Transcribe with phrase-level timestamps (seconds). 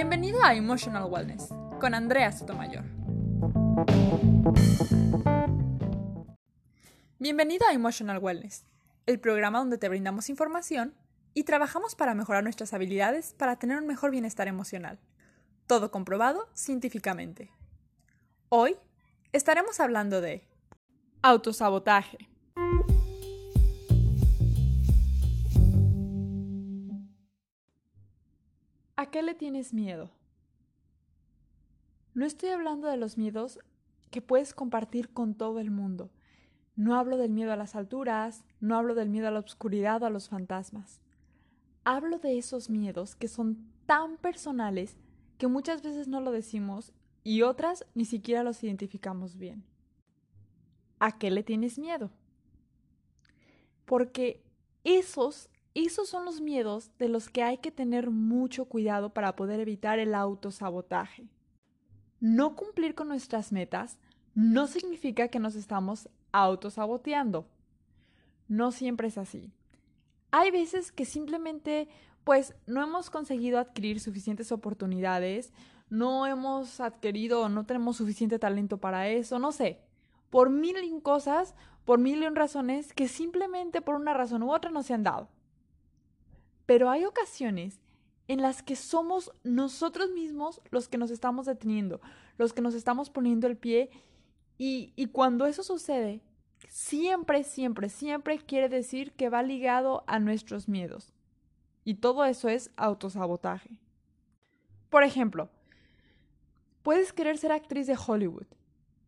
[0.00, 1.48] Bienvenido a Emotional Wellness
[1.80, 2.84] con Andrea Sotomayor.
[7.18, 8.64] Bienvenido a Emotional Wellness,
[9.06, 10.94] el programa donde te brindamos información
[11.34, 15.00] y trabajamos para mejorar nuestras habilidades para tener un mejor bienestar emocional.
[15.66, 17.50] Todo comprobado científicamente.
[18.50, 18.76] Hoy
[19.32, 20.46] estaremos hablando de
[21.22, 22.18] autosabotaje.
[28.98, 30.10] ¿A qué le tienes miedo?
[32.14, 33.60] No estoy hablando de los miedos
[34.10, 36.10] que puedes compartir con todo el mundo.
[36.74, 40.06] No hablo del miedo a las alturas, no hablo del miedo a la oscuridad o
[40.06, 41.00] a los fantasmas.
[41.84, 44.96] Hablo de esos miedos que son tan personales
[45.38, 49.62] que muchas veces no lo decimos y otras ni siquiera los identificamos bien.
[50.98, 52.10] ¿A qué le tienes miedo?
[53.84, 54.42] Porque
[54.82, 55.50] esos
[55.86, 59.98] esos son los miedos de los que hay que tener mucho cuidado para poder evitar
[59.98, 61.28] el autosabotaje.
[62.20, 63.98] No cumplir con nuestras metas
[64.34, 67.46] no significa que nos estamos autosaboteando.
[68.48, 69.52] No siempre es así.
[70.30, 71.88] Hay veces que simplemente
[72.24, 75.52] pues no hemos conseguido adquirir suficientes oportunidades,
[75.88, 79.80] no hemos adquirido no tenemos suficiente talento para eso, no sé,
[80.28, 81.54] por mil cosas,
[81.84, 85.28] por mil razones que simplemente por una razón u otra no se han dado.
[86.68, 87.80] Pero hay ocasiones
[88.26, 92.02] en las que somos nosotros mismos los que nos estamos deteniendo,
[92.36, 93.88] los que nos estamos poniendo el pie
[94.58, 96.20] y, cuando eso sucede,
[96.68, 101.14] siempre, siempre, siempre quiere decir que va ligado a nuestros miedos.
[101.84, 103.70] Y todo eso es autosabotaje.
[104.90, 105.48] Por ejemplo,
[106.82, 108.46] puedes querer ser actriz de Hollywood,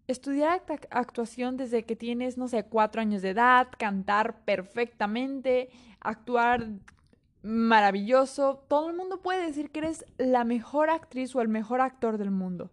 [0.06, 5.69] estudiar actuación desde que tienes, no sé, cuatro años de edad, cantar perfectamente,
[6.00, 6.67] actuar
[7.42, 12.19] maravilloso, todo el mundo puede decir que eres la mejor actriz o el mejor actor
[12.19, 12.70] del mundo.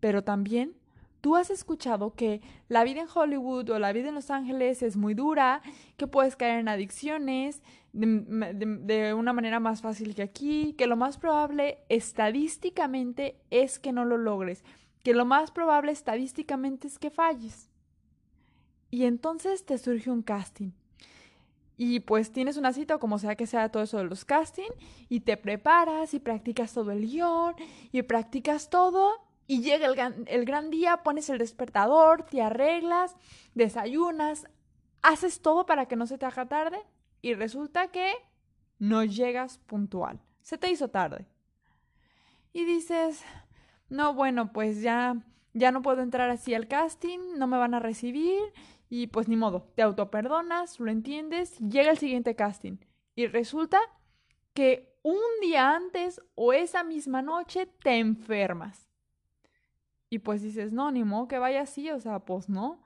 [0.00, 0.74] Pero también
[1.20, 4.96] tú has escuchado que la vida en Hollywood o la vida en Los Ángeles es
[4.96, 5.62] muy dura,
[5.96, 11.18] que puedes caer en adicciones de, una manera más fácil que aquí, que lo más
[11.18, 14.64] probable estadísticamente es que no lo logres,
[15.02, 17.68] que lo más probable estadísticamente es que falles.
[18.90, 20.72] Y entonces te surge un casting
[21.82, 24.68] y pues tienes una cita como sea que sea todo eso de los casting
[25.08, 27.54] y te preparas y practicas todo el guion
[27.90, 29.14] y practicas todo
[29.46, 33.16] y llega el, el gran día, pones el despertador, te arreglas,
[33.54, 34.46] desayunas,
[35.00, 36.78] haces todo para que no se te haga tarde
[37.22, 38.12] y resulta que
[38.78, 40.20] no llegas puntual.
[40.42, 41.24] Se te hizo tarde.
[42.52, 43.22] Y dices,
[43.88, 45.16] no, bueno, pues ya,
[45.54, 48.42] ya no puedo entrar así al casting, no me van a recibir
[48.90, 52.76] y pues ni modo, te autoperdonas, lo entiendes, llega el siguiente casting
[53.14, 53.78] y resulta
[54.52, 58.90] que un día antes o esa misma noche te enfermas.
[60.10, 62.84] Y pues dices, no, ni modo que vaya así, o sea, pues no.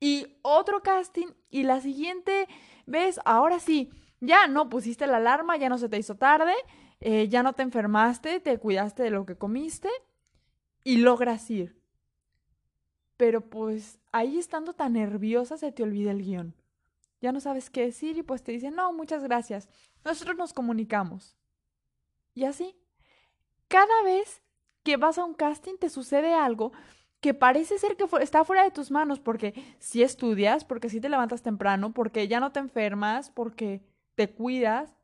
[0.00, 2.48] Y otro casting y la siguiente
[2.84, 3.90] vez, ahora sí,
[4.20, 6.54] ya no pusiste la alarma, ya no se te hizo tarde,
[6.98, 9.88] eh, ya no te enfermaste, te cuidaste de lo que comiste
[10.82, 11.79] y logras ir
[13.20, 16.54] pero pues ahí estando tan nerviosa se te olvida el guion.
[17.20, 19.68] Ya no sabes qué decir y pues te dicen, no, muchas gracias,
[20.06, 21.36] nosotros nos comunicamos.
[22.32, 22.74] Y así,
[23.68, 24.40] cada vez
[24.82, 26.72] que vas a un casting te sucede algo
[27.20, 31.10] que parece ser que está fuera de tus manos, porque si estudias, porque si te
[31.10, 33.82] levantas temprano, porque ya no te enfermas, porque
[34.14, 34.96] te cuidas.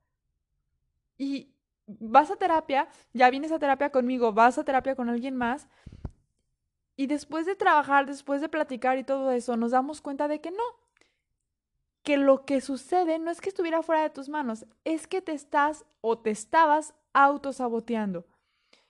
[1.19, 1.51] Y
[1.87, 5.69] vas a terapia, ya vienes a terapia conmigo, vas a terapia con alguien más,
[6.97, 10.51] y después de trabajar, después de platicar y todo eso, nos damos cuenta de que
[10.51, 10.65] no.
[12.03, 15.33] Que lo que sucede no es que estuviera fuera de tus manos, es que te
[15.33, 18.27] estás o te estabas autosaboteando.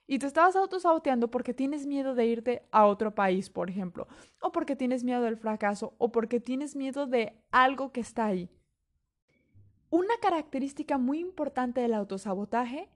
[0.09, 4.07] Y te estabas autosaboteando porque tienes miedo de irte a otro país, por ejemplo,
[4.39, 8.49] o porque tienes miedo del fracaso, o porque tienes miedo de algo que está ahí.
[9.89, 12.89] Una característica muy importante del autosabotaje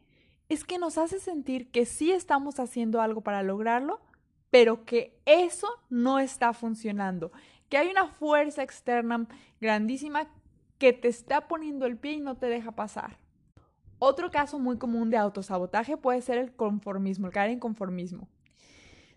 [0.48, 4.00] es que nos hace sentir que sí estamos haciendo algo para lograrlo,
[4.52, 7.32] pero que eso no está funcionando,
[7.70, 9.26] que hay una fuerza externa
[9.60, 10.28] grandísima
[10.78, 13.18] que te está poniendo el pie y no te deja pasar.
[13.98, 18.28] Otro caso muy común de autosabotaje puede ser el conformismo, el caer en conformismo.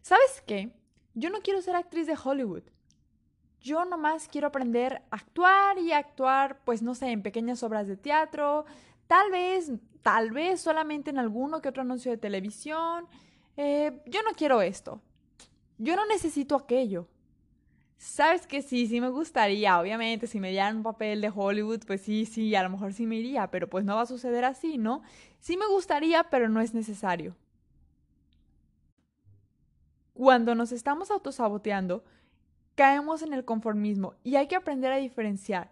[0.03, 0.71] ¿Sabes qué?
[1.15, 2.65] Yo no quiero ser actriz de Hollywood.
[3.61, 7.97] Yo nomás quiero aprender a actuar y actuar, pues no sé, en pequeñas obras de
[7.97, 8.67] teatro,
[9.07, 9.73] tal vez,
[10.03, 13.09] tal vez solamente en alguno que otro anuncio de televisión.
[13.57, 15.01] Eh, yo no quiero esto.
[15.85, 17.07] Yo no necesito aquello.
[17.99, 22.01] Sabes que sí, sí me gustaría, obviamente, si me dieran un papel de Hollywood, pues
[22.01, 24.79] sí, sí, a lo mejor sí me iría, pero pues no va a suceder así,
[24.79, 25.03] ¿no?
[25.41, 27.37] Sí me gustaría, pero no es necesario.
[30.15, 32.03] Cuando nos estamos autosaboteando,
[32.77, 35.71] caemos en el conformismo y hay que aprender a diferenciar.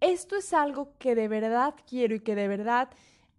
[0.00, 2.88] Esto es algo que de verdad quiero y que de verdad,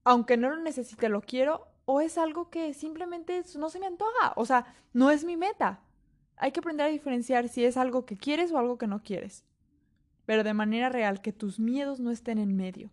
[0.04, 4.34] aunque no lo necesite, lo quiero, o es algo que simplemente no se me antoja,
[4.36, 5.80] o sea, no es mi meta.
[6.38, 9.44] Hay que aprender a diferenciar si es algo que quieres o algo que no quieres,
[10.28, 12.92] pero de manera real, que tus miedos no estén en medio.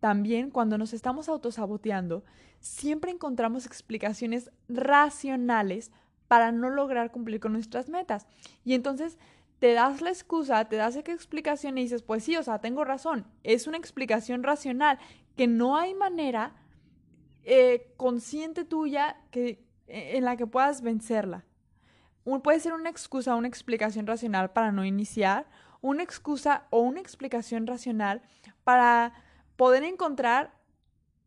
[0.00, 2.24] También cuando nos estamos autosaboteando,
[2.60, 5.92] siempre encontramos explicaciones racionales
[6.28, 8.26] para no lograr cumplir con nuestras metas.
[8.66, 9.16] Y entonces
[9.60, 12.84] te das la excusa, te das esa explicación y dices, pues sí, o sea, tengo
[12.84, 14.98] razón, es una explicación racional
[15.38, 16.54] que no hay manera
[17.46, 21.46] eh, consciente tuya que, en la que puedas vencerla
[22.42, 25.46] puede ser una excusa o una explicación racional para no iniciar,
[25.80, 28.22] una excusa o una explicación racional
[28.64, 29.12] para
[29.56, 30.52] poder encontrar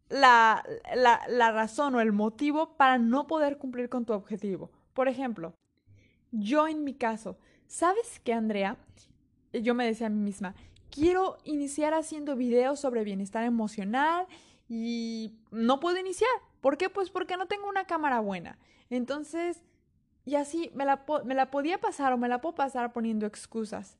[0.10, 0.63] la,
[0.95, 4.71] la, razón o el motivo para no poder cumplir con tu objetivo.
[4.94, 5.54] Por ejemplo,
[6.31, 7.38] yo en mi caso,
[7.68, 8.77] ¿sabes qué, Andrea?
[9.54, 10.56] Yo me decía a mí misma,
[10.89, 14.27] quiero iniciar haciendo videos sobre bienestar emocional
[14.69, 16.30] y no puedo iniciar.
[16.62, 16.89] ¿Por qué?
[16.89, 18.60] Pues porque no tengo una cámara buena.
[18.89, 19.63] Entonces,
[20.25, 23.98] y así me la, me la podía pasar o me la puedo pasar poniendo excusas.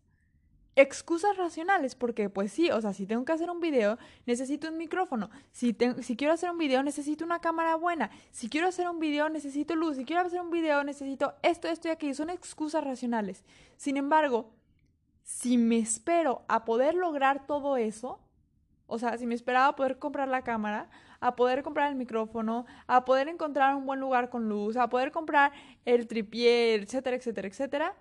[0.75, 4.77] Excusas racionales, porque pues sí, o sea, si tengo que hacer un video, necesito un
[4.77, 5.30] micrófono.
[5.51, 8.12] Si, si quiero hacer un video, necesito una cámara buena.
[8.31, 9.98] Si quiero hacer un video, necesito luz.
[9.98, 12.13] Si quiero hacer un video, necesito esto, esto y aquello.
[12.13, 13.44] Son excusas racionales.
[13.75, 14.51] Sin embargo,
[15.24, 18.19] si me espero a poder lograr todo eso,
[18.89, 20.89] o sea, si me esperaba poder comprar la cámara,
[21.21, 25.12] a poder comprar el micrófono, a poder encontrar un buen lugar con luz, a poder
[25.12, 25.51] comprar
[25.86, 27.95] el tripié, etcétera, etcétera, etcétera,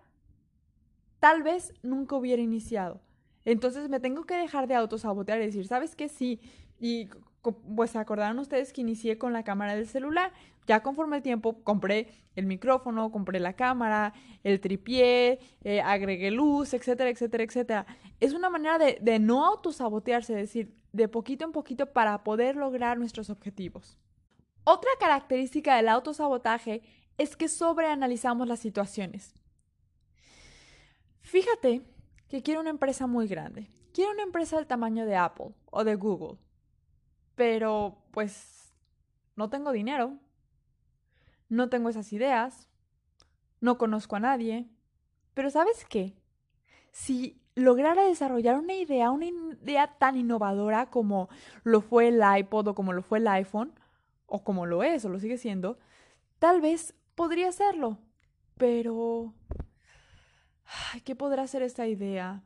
[1.21, 3.01] tal vez nunca hubiera iniciado.
[3.45, 6.09] Entonces me tengo que dejar de autosabotear y decir, ¿sabes qué?
[6.09, 6.41] Sí.
[6.81, 7.09] Y
[7.75, 10.33] pues acordaron ustedes que inicié con la cámara del celular.
[10.67, 14.13] Ya conforme el tiempo compré el micrófono, compré la cámara,
[14.45, 17.87] el tripié, eh, agregué luz, etcétera, etcétera, etcétera.
[18.21, 22.99] Es una manera de, de no autosabotearse, decir, de poquito en poquito para poder lograr
[22.99, 23.99] nuestros objetivos.
[24.65, 26.83] Otra característica del autosabotaje
[27.17, 29.35] es que sobreanalizamos las situaciones.
[31.21, 31.83] Fíjate
[32.29, 33.71] que quiero una empresa muy grande.
[33.93, 36.39] Quiero una empresa del tamaño de Apple o de Google.
[37.35, 38.75] Pero, pues,
[39.37, 40.19] no tengo dinero.
[41.49, 42.69] No tengo esas ideas.
[43.61, 44.69] No conozco a nadie.
[45.35, 46.17] Pero ¿sabes qué?
[46.91, 51.29] Si lograra desarrollar una idea, una idea tan innovadora como
[51.65, 53.73] lo fue el iPod o como lo fue el iPhone,
[54.27, 55.79] o como lo es o lo sigue siendo,
[56.39, 57.99] tal vez podría hacerlo.
[58.57, 59.35] Pero...
[61.05, 62.43] ¿Qué podrá ser esta idea?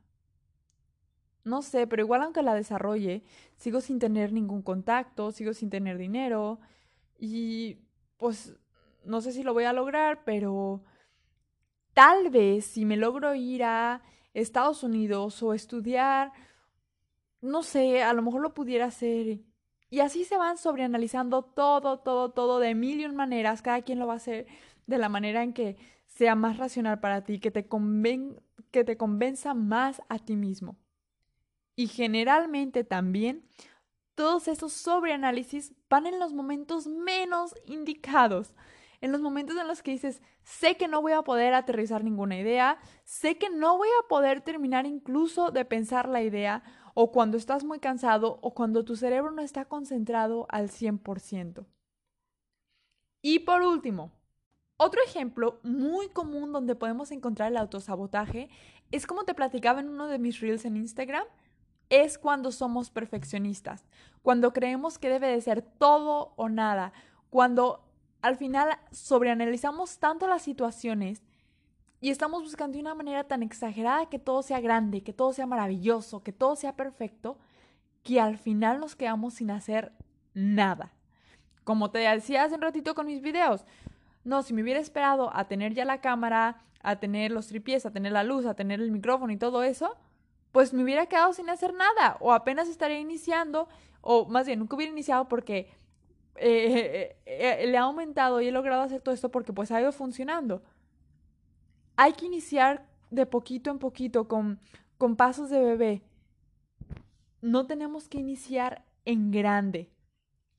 [1.44, 3.24] No sé, pero igual aunque la desarrolle,
[3.56, 6.60] sigo sin tener ningún contacto, sigo sin tener dinero
[7.18, 7.78] y
[8.16, 8.54] pues
[9.04, 10.84] no sé si lo voy a lograr, pero
[11.94, 14.02] tal vez si me logro ir a
[14.34, 16.32] Estados Unidos o estudiar,
[17.40, 19.40] no sé, a lo mejor lo pudiera hacer.
[19.90, 23.60] Y así se van sobreanalizando todo, todo, todo de mil y un maneras.
[23.62, 24.46] Cada quien lo va a hacer
[24.86, 25.76] de la manera en que
[26.06, 27.68] sea más racional para ti, que te,
[28.70, 30.76] que te convenza más a ti mismo.
[31.76, 33.46] Y generalmente también
[34.14, 38.54] todos esos sobreanálisis van en los momentos menos indicados
[39.02, 42.38] en los momentos en los que dices, sé que no voy a poder aterrizar ninguna
[42.38, 46.62] idea, sé que no voy a poder terminar incluso de pensar la idea,
[46.94, 51.66] o cuando estás muy cansado, o cuando tu cerebro no está concentrado al 100%.
[53.22, 54.12] Y por último,
[54.76, 58.50] otro ejemplo muy común donde podemos encontrar el autosabotaje
[58.92, 61.24] es como te platicaba en uno de mis reels en Instagram,
[61.88, 63.84] es cuando somos perfeccionistas,
[64.22, 66.92] cuando creemos que debe de ser todo o nada,
[67.30, 67.91] cuando
[68.22, 71.22] al final sobreanalizamos tanto las situaciones
[72.00, 75.46] y estamos buscando de una manera tan exagerada que todo sea grande, que todo sea
[75.46, 77.38] maravilloso, que todo sea perfecto,
[78.02, 79.92] que al final nos quedamos sin hacer
[80.34, 80.92] nada.
[81.64, 83.64] Como te decía hace un ratito con mis videos,
[84.24, 87.92] no, si me hubiera esperado a tener ya la cámara, a tener los tripies, a
[87.92, 89.96] tener la luz, a tener el micrófono y todo eso,
[90.52, 93.68] pues me hubiera quedado sin hacer nada o apenas estaría iniciando
[94.00, 95.70] o más bien nunca hubiera iniciado porque
[96.36, 99.80] eh, eh, eh, le ha aumentado y he logrado hacer todo esto porque pues ha
[99.80, 100.62] ido funcionando.
[101.96, 104.58] Hay que iniciar de poquito en poquito con,
[104.98, 106.02] con pasos de bebé.
[107.40, 109.90] No tenemos que iniciar en grande.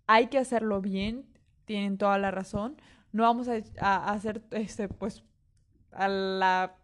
[0.05, 1.25] Hay que hacerlo bien,
[1.65, 2.77] tienen toda la razón.
[3.11, 5.23] No vamos a, hacer este, pues,
[5.91, 6.77] a la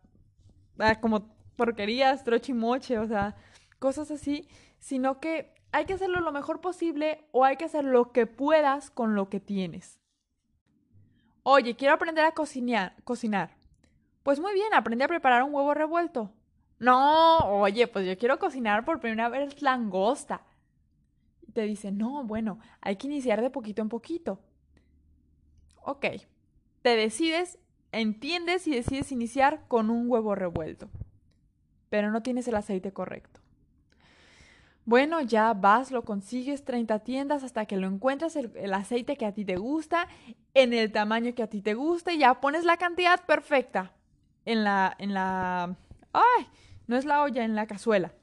[1.02, 3.36] como porquerías, trochimoche, o sea,
[3.80, 4.48] cosas así,
[4.80, 8.90] sino que hay que hacerlo lo mejor posible o hay que hacer lo que puedas
[8.90, 10.00] con lo que tienes.
[11.44, 13.58] Oye, quiero aprender a cocinar, cocinar.
[14.24, 16.32] Pues muy bien, aprende a preparar un huevo revuelto.
[16.80, 20.42] No, oye, pues yo quiero cocinar por primera vez langosta.
[21.54, 24.40] Te dice, no, bueno, hay que iniciar de poquito en poquito.
[25.82, 26.06] Ok,
[26.82, 27.58] te decides,
[27.92, 30.90] entiendes y decides iniciar con un huevo revuelto,
[31.90, 33.39] pero no tienes el aceite correcto.
[34.90, 39.32] Bueno, ya vas, lo consigues 30 tiendas hasta que lo encuentras el, aceite que a
[39.32, 40.08] ti te gusta,
[40.56, 43.92] en el tamaño que a ti te gusta y ya pones la cantidad perfecta
[44.46, 45.78] en la, en la,
[46.12, 46.48] ay,
[46.88, 48.16] no es la olla, en la cazuela.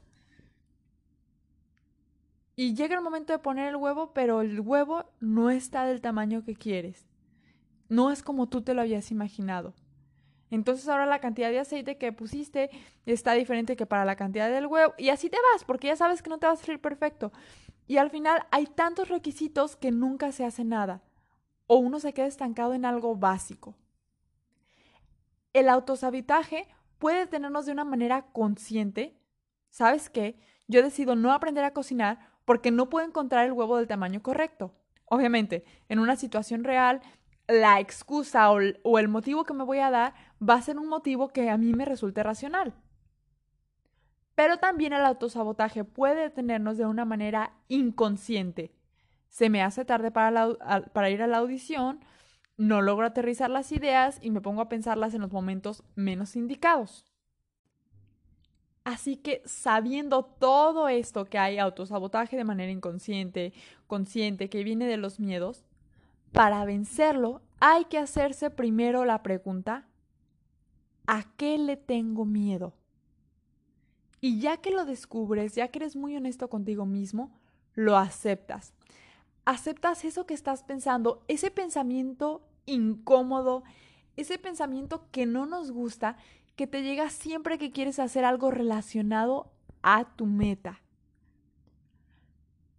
[2.57, 6.43] Y llega el momento de poner el huevo, pero el huevo no está del tamaño
[6.43, 7.07] que quieres.
[7.87, 9.73] No es como tú te lo habías imaginado.
[10.49, 12.69] Entonces ahora la cantidad de aceite que pusiste
[13.05, 14.93] está diferente que para la cantidad del huevo.
[14.97, 17.31] Y así te vas, porque ya sabes que no te va a salir perfecto.
[17.87, 21.01] Y al final hay tantos requisitos que nunca se hace nada.
[21.67, 23.75] O uno se queda estancado en algo básico.
[25.53, 29.19] El autosabotaje puede tenernos de una manera consciente.
[29.69, 30.39] ¿Sabes qué?
[30.67, 34.73] Yo decido no aprender a cocinar porque no puedo encontrar el huevo del tamaño correcto.
[35.05, 37.01] Obviamente, en una situación real
[37.47, 41.29] la excusa o, el motivo que me voy a dar va a ser un motivo
[41.29, 42.73] que a mí me resulte racional.
[44.35, 48.71] Pero también el autosabotaje puede detenernos de una manera inconsciente.
[49.29, 50.55] Se me hace tarde para,
[50.93, 51.99] para ir a la audición,
[52.57, 57.05] no logro aterrizar las ideas y me pongo a pensarlas en los momentos menos indicados.
[58.83, 63.53] Así que sabiendo todo esto que hay autosabotaje de manera inconsciente,
[63.85, 65.66] consciente, que viene de los miedos,
[66.31, 69.87] para vencerlo hay que hacerse primero la pregunta,
[71.07, 72.73] ¿a qué le tengo miedo?
[74.21, 77.31] Y ya que lo descubres, ya que eres muy honesto contigo mismo,
[77.73, 78.73] lo aceptas.
[79.45, 83.63] Aceptas eso que estás pensando, ese pensamiento incómodo,
[84.17, 86.17] ese pensamiento que no nos gusta,
[86.55, 89.51] que te llega siempre que quieres hacer algo relacionado
[89.83, 90.81] a tu meta.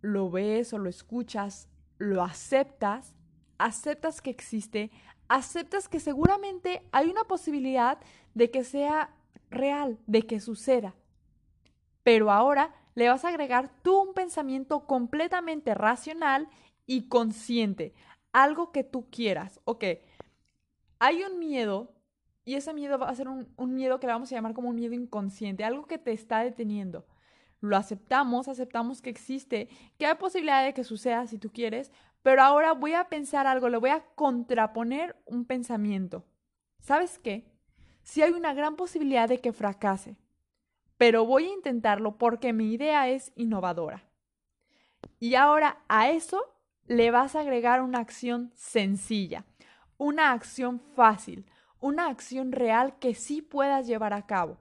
[0.00, 3.14] Lo ves o lo escuchas, lo aceptas
[3.58, 4.90] aceptas que existe,
[5.28, 7.98] aceptas que seguramente hay una posibilidad
[8.34, 9.10] de que sea
[9.50, 10.94] real, de que suceda.
[12.02, 16.48] Pero ahora le vas a agregar tú un pensamiento completamente racional
[16.86, 17.94] y consciente,
[18.32, 19.60] algo que tú quieras.
[19.64, 19.84] Ok,
[20.98, 21.92] hay un miedo
[22.44, 24.70] y ese miedo va a ser un, un miedo que le vamos a llamar como
[24.70, 27.04] un miedo inconsciente, algo que te está deteniendo
[27.60, 32.42] lo aceptamos, aceptamos que existe, que hay posibilidad de que suceda si tú quieres, pero
[32.42, 36.24] ahora voy a pensar algo, le voy a contraponer un pensamiento.
[36.80, 37.50] ¿Sabes qué?
[38.02, 40.16] Sí hay una gran posibilidad de que fracase,
[40.96, 44.04] pero voy a intentarlo porque mi idea es innovadora.
[45.20, 46.42] Y ahora a eso
[46.86, 49.44] le vas a agregar una acción sencilla,
[49.96, 51.44] una acción fácil,
[51.80, 54.58] una acción real que sí puedas llevar a cabo.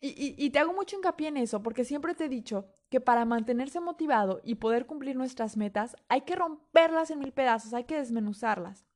[0.00, 3.80] Y, te hago mucho hincapié en eso, porque siempre te he dicho que para mantenerse
[3.80, 8.86] motivado y poder cumplir nuestras metas, hay que romperlas en mil pedazos, hay que desmenuzarlas.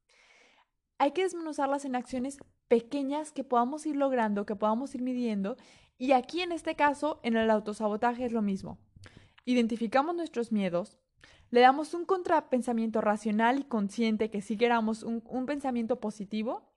[0.99, 5.57] Hay que desmenuzarlas en acciones pequeñas que podamos ir logrando, que podamos ir midiendo.
[5.99, 8.79] Y aquí en este caso, en el autosabotaje es lo mismo.
[9.45, 11.01] Identificamos nuestros miedos,
[11.51, 16.73] le damos un contrapensamiento racional y consciente que sí queramos un, un pensamiento positivo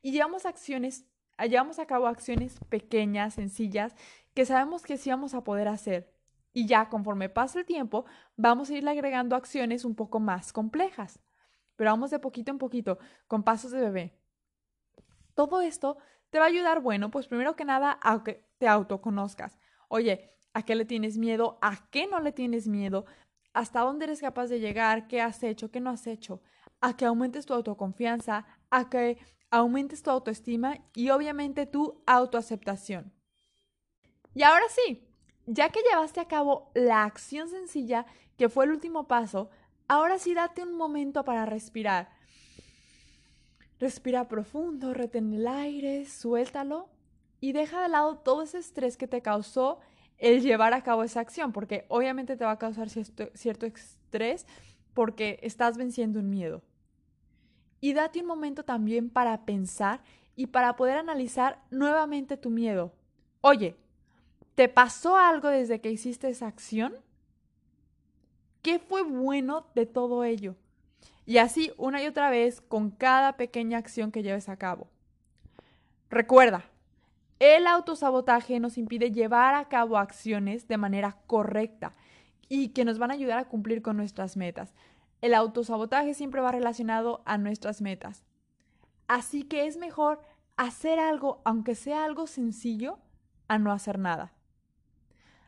[0.00, 1.06] y llevamos acciones
[1.44, 3.94] llevamos a cabo acciones pequeñas, sencillas,
[4.34, 6.12] que sabemos que sí vamos a poder hacer.
[6.52, 11.20] Y ya conforme pasa el tiempo, vamos a ir agregando acciones un poco más complejas.
[11.76, 14.18] Pero vamos de poquito en poquito, con pasos de bebé.
[15.34, 15.98] Todo esto
[16.30, 19.58] te va a ayudar, bueno, pues primero que nada, a que te autoconozcas.
[19.88, 21.58] Oye, ¿a qué le tienes miedo?
[21.60, 23.04] ¿A qué no le tienes miedo?
[23.52, 25.08] ¿Hasta dónde eres capaz de llegar?
[25.08, 25.70] ¿Qué has hecho?
[25.70, 26.40] ¿Qué no has hecho?
[26.80, 29.18] A que aumentes tu autoconfianza, a que
[29.50, 33.12] aumentes tu autoestima y obviamente tu autoaceptación.
[34.34, 35.06] Y ahora sí,
[35.46, 39.50] ya que llevaste a cabo la acción sencilla, que fue el último paso,
[39.88, 42.10] ahora sí date un momento para respirar.
[43.78, 46.88] Respira profundo, retén el aire, suéltalo
[47.40, 49.80] y deja de lado todo ese estrés que te causó
[50.18, 54.46] el llevar a cabo esa acción, porque obviamente te va a causar cierto, cierto estrés
[54.94, 56.62] porque estás venciendo un miedo
[57.80, 60.02] y date un momento también para pensar
[60.34, 62.92] y para poder analizar nuevamente tu miedo.
[63.40, 63.76] Oye,
[64.54, 66.94] ¿te pasó algo desde que hiciste esa acción?
[68.62, 70.56] ¿Qué fue bueno de todo ello?
[71.24, 74.88] Y así una y otra vez con cada pequeña acción que lleves a cabo.
[76.10, 76.64] Recuerda,
[77.38, 81.92] El autosabotaje nos impide llevar a cabo acciones de manera correcta
[82.48, 84.72] y que nos van a ayudar a cumplir con nuestras metas.
[85.26, 88.22] El autosabotaje siempre va relacionado a nuestras metas.
[89.08, 90.20] Así que es mejor
[90.56, 93.00] hacer algo, aunque sea algo sencillo,
[93.48, 94.32] a no hacer nada.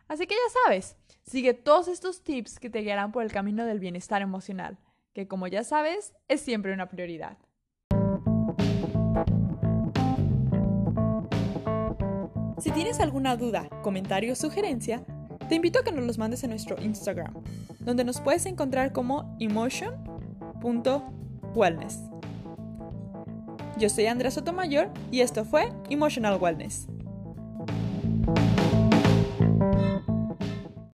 [0.08, 3.78] Así que ya sabes, sigue todos estos tips que te guiarán por el camino del
[3.78, 4.78] bienestar emocional,
[5.12, 7.38] que como ya sabes, es siempre una prioridad.
[12.58, 15.04] Si tienes alguna duda, comentario o sugerencia,
[15.48, 17.32] te invito a que nos los mandes en nuestro Instagram,
[17.80, 21.98] donde nos puedes encontrar como emotion.wellness.
[23.78, 26.86] Yo soy Andrea Sotomayor y esto fue Emotional Wellness.